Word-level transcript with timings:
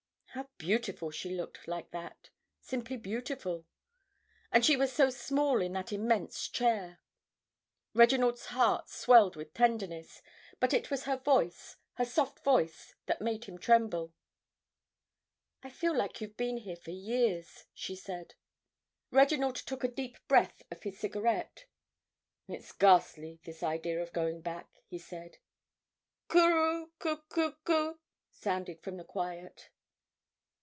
How 0.33 0.47
beautiful 0.57 1.11
she 1.11 1.35
looked 1.35 1.67
like 1.67 1.91
that!—simply 1.91 2.95
beautiful—and 2.95 4.63
she 4.65 4.77
was 4.77 4.93
so 4.93 5.09
small 5.09 5.61
in 5.61 5.73
that 5.73 5.91
immense 5.91 6.47
chair. 6.47 7.01
Reginald's 7.93 8.45
heart 8.45 8.87
swelled 8.87 9.35
with 9.35 9.53
tenderness, 9.53 10.21
but 10.61 10.73
it 10.73 10.89
was 10.89 11.03
her 11.03 11.17
voice, 11.17 11.75
her 11.95 12.05
soft 12.05 12.39
voice, 12.45 12.95
that 13.07 13.19
made 13.19 13.43
him 13.43 13.57
tremble. 13.57 14.13
"I 15.63 15.69
feel 15.69 16.01
you've 16.21 16.37
been 16.37 16.57
here 16.59 16.77
for 16.77 16.91
years," 16.91 17.65
she 17.73 17.97
said. 17.97 18.35
Reginald 19.11 19.57
took 19.57 19.83
a 19.83 19.89
deep 19.89 20.17
breath 20.29 20.63
of 20.71 20.81
his 20.83 20.97
cigarette. 20.97 21.65
"It's 22.47 22.71
ghastly, 22.71 23.41
this 23.43 23.63
idea 23.63 24.01
of 24.01 24.13
going 24.13 24.39
back," 24.39 24.69
he 24.87 24.97
said. 24.97 25.39
"Coo 26.29 26.47
roo 26.47 26.91
coo 26.99 27.17
coo 27.27 27.51
coo," 27.65 27.99
sounded 28.29 28.79
from 28.81 28.95
the 28.95 29.03
quiet. 29.03 29.69